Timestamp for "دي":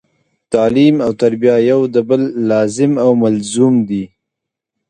3.89-4.03